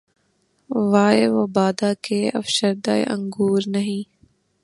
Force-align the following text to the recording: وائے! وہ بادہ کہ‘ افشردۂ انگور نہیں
وائے! 0.91 1.23
وہ 1.27 1.43
بادہ 1.55 1.89
کہ‘ 2.03 2.19
افشردۂ 2.39 2.95
انگور 3.13 3.61
نہیں 3.67 4.03